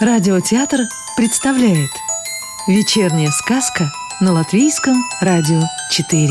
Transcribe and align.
Радиотеатр 0.00 0.82
представляет 1.16 1.90
Вечерняя 2.68 3.30
сказка 3.32 3.90
на 4.20 4.32
Латвийском 4.32 4.94
радио 5.20 5.60
4 5.90 6.28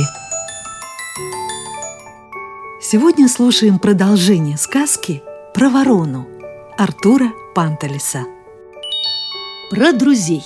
Сегодня 2.82 3.28
слушаем 3.28 3.78
продолжение 3.78 4.56
сказки 4.56 5.22
про 5.54 5.68
ворону 5.70 6.26
Артура 6.78 7.34
Пантелеса 7.54 8.24
Про 9.70 9.92
друзей. 9.92 10.46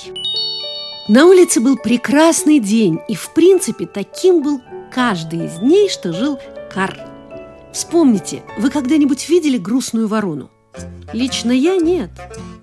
На 1.07 1.27
улице 1.27 1.59
был 1.59 1.77
прекрасный 1.77 2.57
день 2.57 3.01
И, 3.07 3.13
в 3.13 3.29
принципе, 3.35 3.85
таким 3.85 4.41
был 4.41 4.61
каждый 4.91 5.45
из 5.45 5.59
дней, 5.59 5.89
что 5.89 6.11
жил 6.11 6.39
Кар 6.73 6.97
Вспомните, 7.71 8.41
вы 8.57 8.71
когда-нибудь 8.71 9.29
видели 9.29 9.59
грустную 9.59 10.07
ворону? 10.07 10.49
Лично 11.13 11.51
я 11.51 11.77
нет 11.77 12.11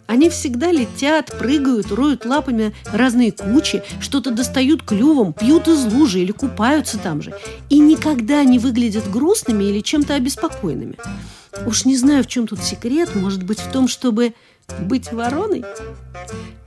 они 0.08 0.30
всегда 0.30 0.72
летят, 0.72 1.36
прыгают, 1.38 1.92
роют 1.92 2.24
лапами 2.24 2.74
разные 2.92 3.30
кучи, 3.30 3.82
что-то 4.00 4.30
достают 4.30 4.82
клювом, 4.82 5.34
пьют 5.34 5.68
из 5.68 5.84
лужи 5.84 6.20
или 6.20 6.32
купаются 6.32 6.98
там 6.98 7.20
же. 7.20 7.34
И 7.68 7.78
никогда 7.78 8.42
не 8.42 8.58
выглядят 8.58 9.08
грустными 9.10 9.64
или 9.64 9.80
чем-то 9.80 10.14
обеспокоенными. 10.14 10.96
Уж 11.66 11.84
не 11.84 11.94
знаю, 11.94 12.24
в 12.24 12.26
чем 12.26 12.46
тут 12.46 12.62
секрет, 12.62 13.14
может 13.14 13.42
быть, 13.42 13.60
в 13.60 13.70
том, 13.70 13.86
чтобы 13.86 14.32
быть 14.80 15.12
вороной? 15.12 15.66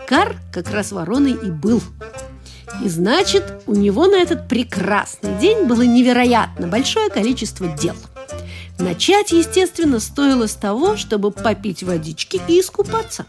Кар 0.05 0.36
как 0.53 0.70
раз 0.70 0.92
вороной 0.92 1.31
и 1.31 1.50
был. 1.50 1.81
И 2.84 2.89
значит, 2.89 3.64
у 3.66 3.73
него 3.73 4.05
на 4.05 4.17
этот 4.17 4.48
прекрасный 4.48 5.36
день 5.39 5.66
было 5.66 5.81
невероятно 5.81 6.67
большое 6.67 7.09
количество 7.09 7.67
дел– 7.67 7.95
Начать, 8.81 9.31
естественно, 9.31 9.99
стоило 9.99 10.48
с 10.48 10.55
того, 10.55 10.98
чтобы 10.98 11.30
попить 11.30 11.83
водички 11.83 12.42
и 12.47 12.59
искупаться. 12.59 13.28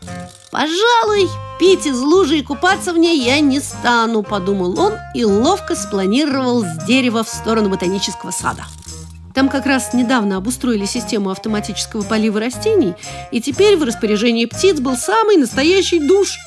«Пожалуй, 0.50 1.28
пить 1.60 1.86
из 1.86 2.00
лужи 2.00 2.38
и 2.38 2.42
купаться 2.42 2.92
в 2.94 2.98
ней 2.98 3.22
я 3.22 3.38
не 3.40 3.60
стану»,– 3.60 4.22
подумал 4.24 4.78
он 4.80 4.94
и 5.14 5.24
ловко 5.24 5.74
спланировал 5.74 6.64
с 6.64 6.84
дерева 6.86 7.22
в 7.22 7.28
сторону 7.28 7.68
ботанического 7.68 8.30
сада. 8.30 8.64
Там 9.34 9.50
как 9.50 9.66
раз 9.66 9.92
недавно 9.92 10.38
обустроили 10.38 10.86
систему 10.86 11.30
автоматического 11.30 12.02
полива 12.02 12.40
растений, 12.40 12.94
и 13.30 13.40
теперь 13.42 13.76
в 13.76 13.82
распоряжении 13.82 14.46
птиц 14.46 14.80
был 14.80 14.96
самый 14.96 15.36
настоящий 15.36 16.00
душ. 16.00 16.38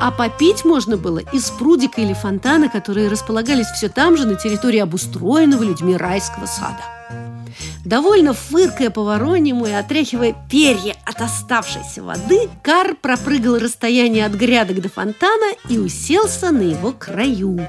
А 0.00 0.10
попить 0.10 0.64
можно 0.64 0.96
было 0.96 1.20
из 1.32 1.50
прудика 1.50 2.00
или 2.00 2.14
фонтана, 2.14 2.68
которые 2.68 3.08
располагались 3.08 3.66
все 3.68 3.88
там 3.88 4.16
же 4.16 4.26
на 4.26 4.34
территории 4.34 4.80
обустроенного 4.80 5.62
людьми 5.62 5.96
райского 5.96 6.46
сада. 6.46 7.35
Довольно 7.84 8.34
фыркая 8.34 8.90
по 8.90 9.02
вороньему 9.02 9.66
и 9.66 9.70
отряхивая 9.70 10.34
перья 10.50 10.96
от 11.04 11.20
оставшейся 11.20 12.02
воды, 12.02 12.48
Кар 12.62 12.94
пропрыгал 12.94 13.58
расстояние 13.58 14.26
от 14.26 14.32
грядок 14.32 14.80
до 14.80 14.88
фонтана 14.88 15.52
и 15.68 15.78
уселся 15.78 16.50
на 16.50 16.62
его 16.62 16.92
краю. 16.92 17.68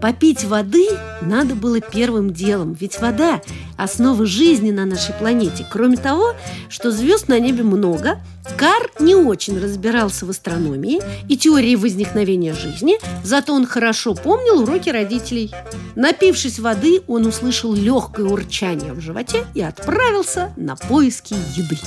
Попить 0.00 0.44
воды 0.44 0.86
надо 1.22 1.54
было 1.54 1.80
первым 1.80 2.32
делом, 2.32 2.72
ведь 2.72 3.00
вода– 3.00 3.40
основа 3.78 4.26
жизни 4.26 4.70
на 4.70 4.84
нашей 4.84 5.14
планете. 5.14 5.66
Кроме 5.70 5.96
того, 5.96 6.34
что 6.68 6.90
звезд 6.90 7.28
на 7.28 7.38
небе 7.38 7.62
много, 7.62 8.20
Кар 8.56 8.90
не 8.98 9.14
очень 9.14 9.60
разбирался 9.60 10.26
в 10.26 10.30
астрономии 10.30 11.00
и 11.28 11.36
теории 11.36 11.76
возникновения 11.76 12.54
жизни, 12.54 12.98
зато 13.22 13.54
он 13.54 13.66
хорошо 13.66 14.14
помнил 14.14 14.62
уроки 14.62 14.88
родителей. 14.88 15.52
Напившись 15.94 16.58
воды, 16.58 17.02
он 17.06 17.26
услышал 17.26 17.72
легкое 17.74 18.26
урчание 18.26 18.92
в 18.98 19.00
животе 19.00 19.46
и 19.54 19.62
отправился 19.62 20.52
на 20.56 20.76
поиски 20.76 21.34
еды. 21.56 21.78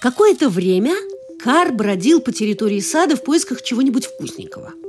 Какое-то 0.00 0.48
время 0.48 0.94
Кар 1.42 1.72
бродил 1.72 2.20
по 2.20 2.32
территории 2.32 2.80
сада 2.80 3.16
в 3.16 3.24
поисках 3.24 3.62
чего-нибудь 3.62 4.06
вкусненького– 4.06 4.72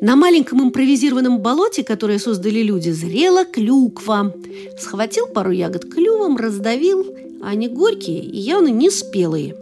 на 0.00 0.16
маленьком 0.16 0.62
импровизированном 0.62 1.40
болоте, 1.40 1.82
которое 1.82 2.18
создали 2.18 2.60
люди, 2.60 2.90
зрела 2.90 3.44
клюква. 3.44 4.34
Схватил 4.78 5.26
пару 5.26 5.50
ягод 5.50 5.84
клювом, 5.92 6.36
раздавил, 6.36 7.06
а 7.42 7.50
они 7.50 7.68
горькие 7.68 8.22
и 8.22 8.38
явно 8.38 8.68
не 8.68 8.90
спелые. 8.90 9.56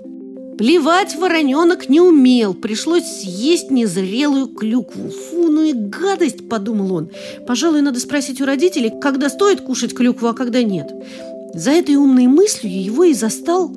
Плевать 0.59 1.17
вороненок 1.17 1.89
не 1.89 2.01
умел, 2.01 2.55
пришлось 2.55 3.05
съесть 3.05 3.71
незрелую 3.71 4.47
клюкву. 4.47 5.11
Фу, 5.11 5.49
ну 5.49 5.63
и 5.63 5.73
гадость, 5.73 6.49
подумал 6.49 6.95
он. 6.95 7.11
Пожалуй, 7.47 7.83
надо 7.83 7.99
спросить 7.99 8.41
у 8.41 8.45
родителей, 8.45 8.93
когда 9.01 9.29
стоит 9.29 9.63
кушать 9.63 9.95
клюкву, 9.95 10.29
а 10.29 10.35
когда 10.35 10.63
нет. 10.63 10.93
За 11.55 11.71
этой 11.71 11.97
умной 11.97 12.29
мыслью 12.29 12.83
его 12.83 13.05
и 13.05 13.15
застал 13.15 13.71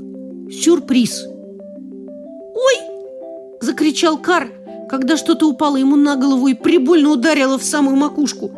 сюрприз. 0.51 1.25
«Ой!»– 2.55 2.75
закричал 3.61 4.17
Кар, 4.17 4.51
когда 4.89 5.17
что-то 5.17 5.47
упало 5.47 5.77
ему 5.77 5.95
на 5.95 6.15
голову 6.15 6.47
и 6.47 6.53
прибольно 6.53 7.11
ударило 7.11 7.57
в 7.57 7.63
самую 7.63 7.97
макушку. 7.97 8.51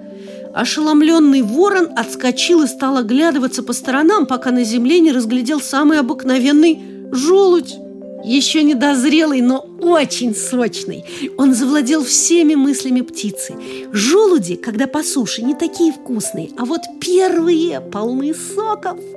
Ошеломленный 0.53 1.41
ворон 1.41 1.89
отскочил 1.95 2.63
и 2.63 2.67
стал 2.67 2.97
оглядываться 2.97 3.63
по 3.63 3.73
сторонам, 3.73 4.25
пока 4.25 4.51
на 4.51 4.63
земле 4.63 4.99
не 4.99 5.11
разглядел 5.11 5.61
самый 5.61 5.99
обыкновенный 5.99 6.79
желудь. 7.11 7.77
Еще 8.23 8.63
недозрелый, 8.63 9.41
но 9.41 9.65
очень 9.81 10.35
сочный. 10.35 11.05
Он 11.37 11.53
завладел 11.53 12.03
всеми 12.03 12.55
мыслями 12.55 13.01
птицы. 13.01 13.55
Желуди, 13.91 14.55
когда 14.55 14.87
по 14.87 15.03
суше, 15.03 15.41
не 15.41 15.55
такие 15.55 15.93
вкусные, 15.93 16.49
а 16.57 16.65
вот 16.65 16.81
первые 16.99 17.81
полны 17.81 18.33
соков– 18.33 18.99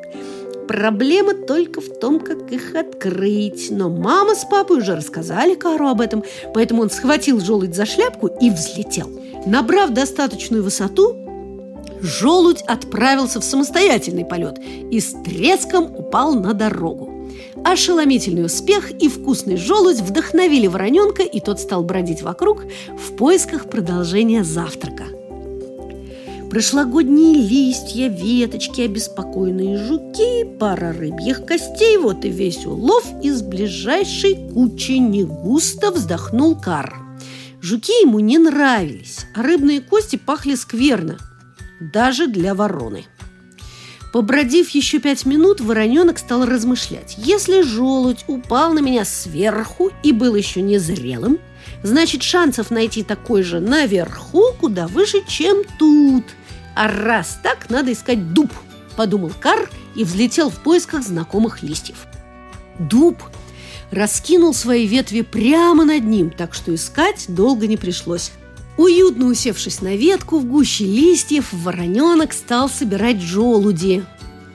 Проблема 0.66 1.34
только 1.34 1.80
в 1.80 1.98
том, 1.98 2.20
как 2.20 2.50
их 2.52 2.74
открыть. 2.74 3.70
Но 3.70 3.90
мама 3.90 4.34
с 4.34 4.44
папой 4.44 4.78
уже 4.78 4.96
рассказали 4.96 5.54
Кару 5.54 5.88
об 5.88 6.00
этом, 6.00 6.24
поэтому 6.54 6.82
он 6.82 6.90
схватил 6.90 7.40
желудь 7.40 7.74
за 7.74 7.84
шляпку 7.84 8.28
и 8.28 8.50
взлетел. 8.50 9.10
Набрав 9.44 9.90
достаточную 9.90 10.62
высоту, 10.62 11.16
желудь 12.00 12.62
отправился 12.62 13.40
в 13.40 13.44
самостоятельный 13.44 14.24
полет 14.24 14.58
и 14.90 15.00
с 15.00 15.12
треском 15.24 15.94
упал 15.94 16.34
на 16.34 16.54
дорогу. 16.54 17.01
Ошеломительный 17.64 18.44
успех 18.44 18.90
и 18.90 19.08
вкусный 19.08 19.56
желудь 19.56 20.00
вдохновили 20.00 20.66
вороненка, 20.66 21.22
и 21.22 21.40
тот 21.40 21.60
стал 21.60 21.82
бродить 21.84 22.22
вокруг 22.22 22.64
в 22.98 23.16
поисках 23.16 23.68
продолжения 23.68 24.44
завтрака– 24.44 25.04
Прошлогодние 26.52 27.32
листья, 27.32 28.08
веточки, 28.08 28.82
обеспокоенные 28.82 29.78
жуки, 29.78 30.44
пара 30.60 30.92
рыбьих 30.92 31.46
костей, 31.46 31.96
вот 31.96 32.26
и 32.26 32.28
весь 32.28 32.66
улов 32.66 33.06
из 33.22 33.40
ближайшей 33.40 34.50
кучи 34.52 34.98
негусто 34.98 35.90
вздохнул 35.90 36.54
Кар. 36.54 36.94
Жуки 37.62 38.02
ему 38.02 38.20
не 38.20 38.36
нравились, 38.36 39.20
а 39.34 39.42
рыбные 39.42 39.80
кости 39.80 40.16
пахли 40.16 40.54
скверно, 40.54 41.16
даже 41.80 42.26
для 42.26 42.54
вороны. 42.54 43.06
Побродив 44.12 44.68
еще 44.70 44.98
пять 44.98 45.24
минут, 45.24 45.60
вороненок 45.60 46.18
стал 46.18 46.44
размышлять. 46.44 47.14
Если 47.16 47.62
желудь 47.62 48.24
упал 48.26 48.74
на 48.74 48.80
меня 48.80 49.04
сверху 49.04 49.90
и 50.02 50.12
был 50.12 50.34
еще 50.34 50.60
незрелым, 50.60 51.38
значит 51.82 52.22
шансов 52.22 52.70
найти 52.70 53.02
такой 53.02 53.42
же 53.42 53.58
наверху 53.58 54.52
куда 54.60 54.86
выше, 54.86 55.22
чем 55.26 55.62
тут– 55.78 56.24
а 56.74 56.88
раз 56.88 57.38
так, 57.42 57.68
надо 57.70 57.92
искать 57.92 58.32
дуб, 58.32 58.50
подумал 58.96 59.32
Кар 59.38 59.68
и 59.94 60.04
взлетел 60.04 60.50
в 60.50 60.62
поисках 60.62 61.02
знакомых 61.02 61.62
листьев. 61.62 62.06
Дуб 62.78 63.22
раскинул 63.90 64.54
свои 64.54 64.86
ветви 64.86 65.20
прямо 65.20 65.84
над 65.84 66.04
ним, 66.04 66.30
так 66.30 66.54
что 66.54 66.74
искать 66.74 67.26
долго 67.28 67.66
не 67.66 67.76
пришлось. 67.76 68.32
Уютно 68.82 69.26
усевшись 69.26 69.80
на 69.80 69.94
ветку 69.94 70.40
в 70.40 70.44
гуще 70.44 70.84
листьев, 70.84 71.52
вороненок 71.52 72.32
стал 72.32 72.68
собирать 72.68 73.20
желуди 73.20 74.04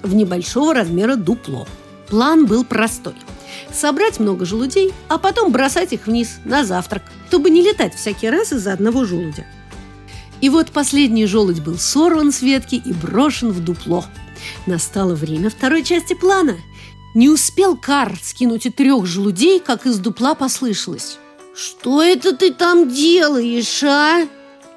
в 0.03 0.13
небольшого 0.15 0.73
размера 0.73 1.15
дупло. 1.15 1.65
План 2.09 2.45
был 2.45 2.65
простой– 2.65 3.13
собрать 3.73 4.19
много 4.19 4.43
желудей, 4.43 4.93
а 5.07 5.17
потом 5.17 5.53
бросать 5.53 5.93
их 5.93 6.07
вниз 6.07 6.39
на 6.43 6.65
завтрак, 6.65 7.03
чтобы 7.29 7.49
не 7.49 7.61
летать 7.61 7.95
всякий 7.95 8.29
раз 8.29 8.51
из-за 8.51 8.73
одного 8.73 9.05
желудя. 9.05 9.45
И 10.41 10.49
вот 10.49 10.71
последний 10.71 11.25
желудь 11.25 11.61
был 11.61 11.77
сорван 11.77 12.33
с 12.33 12.41
ветки 12.41 12.75
и 12.75 12.91
брошен 12.91 13.51
в 13.51 13.63
дупло. 13.63 14.03
Настало 14.65 15.15
время 15.15 15.49
второй 15.49 15.85
части 15.85 16.15
плана. 16.15 16.57
Не 17.15 17.29
успел 17.29 17.77
Кар 17.77 18.19
скинуть 18.21 18.65
и 18.65 18.71
трех 18.71 19.05
желудей, 19.05 19.61
как 19.61 19.85
из 19.85 19.99
дупла 19.99 20.35
послышалось. 20.35 21.17
«Что 21.57 22.03
это 22.03 22.35
ты 22.35 22.53
там 22.53 22.89
делаешь, 22.89 23.83
а?» 23.83 24.27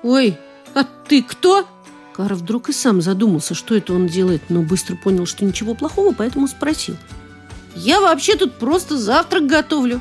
«Ой, 0.02 0.38
а 0.74 0.84
ты 1.08 1.22
кто?» 1.22 1.66
Кар 2.14 2.34
вдруг 2.34 2.70
и 2.70 2.72
сам 2.72 3.02
задумался, 3.02 3.54
что 3.54 3.74
это 3.74 3.92
он 3.92 4.06
делает, 4.06 4.42
но 4.48 4.62
быстро 4.62 4.96
понял, 4.96 5.26
что 5.26 5.44
ничего 5.44 5.74
плохого, 5.74 6.14
поэтому 6.16 6.48
спросил. 6.48 6.96
«Я 7.76 8.00
вообще 8.00 8.36
тут 8.36 8.54
просто 8.54 8.96
завтрак 8.96 9.46
готовлю». 9.46 10.00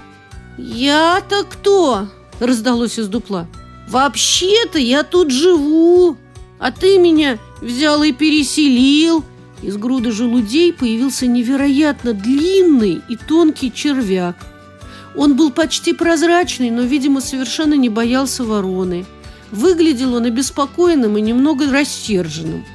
«Я-то 0.58 1.44
кто?»– 1.44 2.08
раздалось 2.40 2.98
из 2.98 3.08
дупла. 3.08 3.48
Вообще-то 3.90 4.78
я 4.78 5.04
тут 5.04 5.32
живу, 5.32 6.16
а 6.60 6.72
ты 6.72 7.00
меня 7.00 7.40
взял 7.60 8.04
и 8.04 8.12
переселил. 8.12 9.26
Из 9.64 9.78
груды 9.78 10.12
желудей 10.12 10.72
появился 10.72 11.26
невероятно 11.26 12.14
длинный 12.14 13.02
и 13.10 13.16
тонкий 13.18 13.74
червяк. 13.74 14.36
Он 15.16 15.36
был 15.36 15.52
почти 15.52 15.94
прозрачный, 15.94 16.70
но, 16.70 16.82
видимо, 16.84 17.22
совершенно 17.22 17.74
не 17.74 17.90
боялся 17.90 18.44
вороны. 18.44 19.06
Выглядел 19.52 20.16
он 20.16 20.26
обеспокоенным 20.26 21.18
и 21.18 21.22
немного 21.22 21.70
рассерженным. 21.70 22.66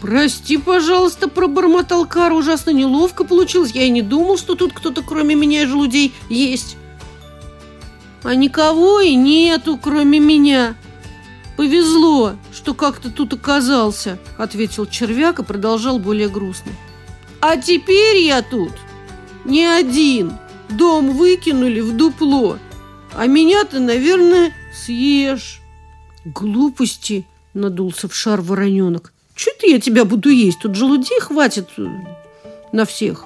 «Прости, 0.00 0.56
пожалуйста»,– 0.56 1.28
пробормотал 1.28 2.06
Кар. 2.06 2.32
Ужасно 2.32 2.70
неловко 2.70 3.24
получилось. 3.24 3.72
Я 3.72 3.84
и 3.84 3.90
не 3.90 4.02
думал, 4.02 4.38
что 4.38 4.54
тут 4.54 4.72
кто-то, 4.72 5.02
кроме 5.02 5.34
меня 5.34 5.62
и 5.62 5.66
желудей, 5.66 6.14
есть. 6.28 6.76
«А 8.22 8.34
никого 8.34 9.00
и 9.00 9.14
нету, 9.14 9.76
кроме 9.76 10.20
меня», 10.20 10.76
«Повезло, 11.58 12.36
что 12.52 12.72
как-то 12.72 13.10
тут 13.10 13.32
оказался»,— 13.32 14.20
ответил 14.38 14.86
червяк 14.86 15.40
и 15.40 15.42
продолжал 15.42 15.98
более 15.98 16.28
грустно. 16.28 16.70
«А 17.40 17.56
теперь 17.56 18.18
я 18.18 18.42
тут 18.42 18.70
не 19.44 19.66
один. 19.66 20.34
Дом 20.70 21.12
выкинули 21.12 21.80
в 21.80 21.96
дупло, 21.96 22.58
а 23.14 23.26
меня 23.26 23.64
ты, 23.64 23.78
наверное, 23.80 24.52
съешь». 24.74 25.60
«Глупости!»— 26.24 27.26
надулся 27.54 28.08
в 28.08 28.14
шар 28.14 28.40
вороненок. 28.40 29.12
«Чего-то 29.34 29.66
я 29.66 29.80
тебя 29.80 30.04
буду 30.04 30.30
есть? 30.30 30.60
Тут 30.60 30.74
желудей 30.74 31.20
хватит 31.20 31.68
э, 31.78 31.86
на 32.72 32.84
всех. 32.84 33.24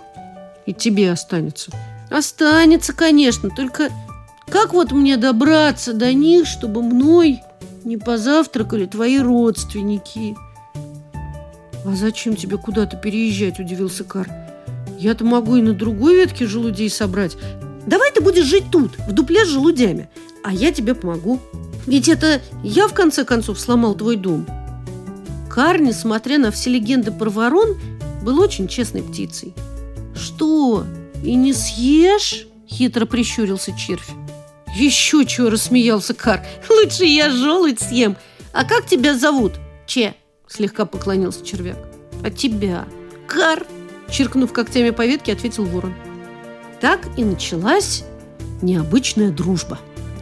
И 0.67 0.73
тебе 0.73 1.11
останется». 1.11 1.73
«Останется, 2.11 2.93
конечно, 2.93 3.49
только 3.49 3.91
как 4.49 4.75
вот 4.75 4.93
мне 4.93 5.17
добраться 5.17 5.94
до 5.94 6.12
них, 6.12 6.47
чтобы 6.47 6.83
мной 6.83 7.41
не 7.85 7.97
позавтракали 7.97 8.87
твои 8.87 9.19
родственники. 9.19 10.37
А 10.75 11.94
зачем 11.94 12.37
тебе 12.37 12.59
куда-то 12.59 12.97
переезжать, 12.97 13.59
удивился 13.59 14.05
Кар. 14.05 14.29
Я-то 15.03 15.25
могу 15.25 15.57
и 15.57 15.63
на 15.63 15.73
другой 15.73 16.15
ветке 16.15 16.47
желудей 16.47 16.89
собрать. 16.89 17.37
Давай 17.87 18.13
ты 18.13 18.21
будешь 18.21 18.45
жить 18.45 18.67
тут, 18.71 18.93
в 19.09 19.13
дупле 19.13 19.45
с 19.45 19.49
желудями, 19.49 20.09
а 20.45 20.53
я 20.53 20.71
тебе 20.71 20.95
помогу. 20.95 21.41
Ведь 21.87 22.09
это 22.09 22.41
я, 22.63 22.87
в 22.87 22.95
конце 22.95 23.25
концов, 23.25 23.59
сломал 23.59 23.97
твой 23.97 24.15
дом. 24.15 24.47
Кар, 25.51 25.81
несмотря 25.81 26.39
на 26.39 26.53
все 26.53 26.71
легенды 26.71 27.11
про 27.11 27.29
ворон, 27.31 27.77
был 28.23 28.39
очень 28.39 28.69
честной 28.69 29.03
птицей. 29.03 29.55
«Что, 30.15 30.85
и 31.25 31.35
не 31.35 31.53
съешь?»– 31.53 32.47
хитро 32.69 33.05
прищурился 33.05 33.77
червь. 33.77 34.11
Еще 34.77 35.27
чего 35.27 35.51
рассмеялся 35.51 36.15
Кар. 36.15 36.47
Лучше 36.71 37.05
я 37.05 37.31
желудь 37.31 37.81
съем. 37.81 38.17
А 38.53 38.65
как 38.65 38.87
тебя 38.87 39.19
зовут? 39.19 39.55
Че? 39.87 40.15
Слегка 40.49 40.87
поклонился 40.87 41.45
червяк. 41.45 41.77
А 42.23 42.31
тебя? 42.31 42.87
Кар? 43.27 43.67
Черкнув 44.12 44.53
когтями 44.53 44.91
по 44.91 45.06
ветке, 45.06 45.32
ответил 45.32 45.64
ворон. 45.64 45.94
Так 46.81 47.00
и 47.17 47.25
началась 47.25 48.05
необычная 48.61 49.31
дружба. 49.31 49.79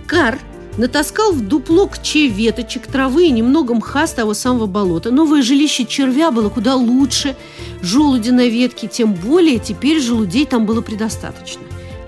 Кар 0.06 0.38
натаскал 0.78 1.32
в 1.32 1.46
дупло 1.46 1.86
к 1.88 2.00
че 2.00 2.28
веточек, 2.28 2.86
травы 2.86 3.26
и 3.26 3.30
немного 3.30 3.74
мха 3.74 4.06
с 4.06 4.12
того 4.12 4.34
самого 4.34 4.66
болота. 4.66 5.10
Новое 5.10 5.42
жилище 5.42 5.84
червя 5.84 6.30
было 6.30 6.48
куда 6.48 6.76
лучше. 6.76 7.36
Желуди 7.82 8.30
на 8.30 8.48
ветке, 8.48 8.86
тем 8.86 9.12
более 9.12 9.58
теперь 9.58 10.00
желудей 10.00 10.46
там 10.46 10.66
было 10.66 10.80
предостаточно. 10.80 11.62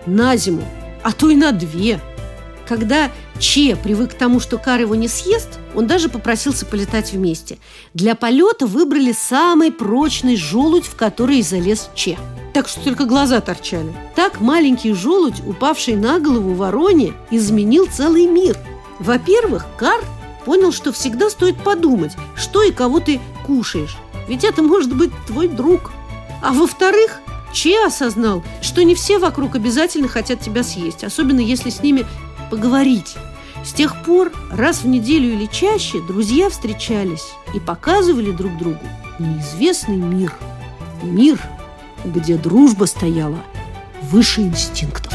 На 0.07 0.37
зиму, 0.37 0.65
а 1.03 1.13
то 1.13 1.31
и 1.31 1.37
на 1.37 1.53
две– 1.53 2.01
когда 2.73 3.11
Че 3.43 3.75
привык 3.75 4.13
к 4.13 4.15
тому, 4.15 4.39
что 4.39 4.57
Кар 4.57 4.81
его 4.81 4.95
не 4.95 5.09
съест, 5.09 5.59
он 5.75 5.89
даже 5.89 6.09
попросился 6.09 6.65
полетать 6.65 7.11
вместе. 7.13 7.59
Для 7.93 8.15
полета 8.15 8.69
выбрали 8.69 9.11
самый 9.11 9.73
прочный 9.73 10.37
желудь, 10.37 10.87
в 10.87 10.95
который 10.95 11.43
залез 11.43 11.91
Че. 11.97 12.17
Так 12.55 12.69
что 12.69 12.81
только 12.85 13.05
глаза 13.05 13.41
торчали. 13.41 13.93
Так 14.15 14.41
маленький 14.41 14.93
желудь, 14.93 15.43
упавший 15.45 15.97
на 15.97 16.21
голову 16.21 16.55
вороне, 16.55 17.15
изменил 17.33 17.89
целый 17.91 18.27
мир. 18.27 18.57
Во-первых, 19.01 19.67
Кар 19.77 20.01
понял, 20.45 20.71
что 20.71 20.93
всегда 20.93 21.29
стоит 21.29 21.61
подумать, 21.65 22.13
что 22.37 22.63
и 22.63 22.71
кого 22.71 23.01
ты 23.01 23.21
кушаешь. 23.45 23.97
Ведь 24.29 24.45
это 24.45 24.63
может 24.63 24.95
быть 24.95 25.11
твой 25.27 25.49
друг. 25.49 25.91
А 26.45 26.53
во-вторых, 26.53 27.19
Че 27.53 27.87
осознал, 27.87 28.45
что 28.61 28.85
не 28.85 28.95
все 28.95 29.19
вокруг 29.19 29.57
обязательно 29.57 30.07
хотят 30.07 30.41
тебя 30.41 30.63
съесть, 30.63 31.03
особенно 31.03 31.41
если 31.41 31.71
с 31.71 31.83
ними 31.83 32.07
поговорить. 32.53 33.17
С 33.65 33.73
тех 33.73 34.03
пор 34.05 34.33
раз 34.51 34.83
в 34.83 34.87
неделю 34.89 35.33
или 35.35 35.47
чаще 35.47 36.01
друзья 36.01 36.51
встречались 36.51 37.33
и 37.55 37.61
показывали 37.61 38.33
друг 38.33 38.57
другу 38.59 38.81
неизвестный 39.19 39.97
мир. 39.97 40.33
Мир, 41.03 41.41
где 42.05 42.37
дружба 42.37 42.85
стояла 42.87 43.39
выше 44.03 44.43
инстинктов. 44.43 45.13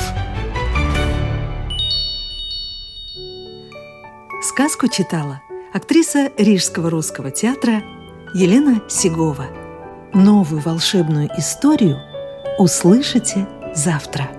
Сказку 4.42 4.88
читала 4.88 5.42
актриса 5.74 6.32
Рижского 6.38 6.90
русского 6.90 7.32
театра 7.32 7.84
Елена 8.34 8.82
Сигова. 8.88 9.48
Новую 10.14 10.62
волшебную 10.62 11.30
историю 11.38 12.00
услышите 12.58 13.48
завтра. 13.76 14.37